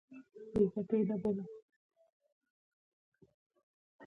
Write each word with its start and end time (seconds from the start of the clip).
چاودیدلې 0.73 1.43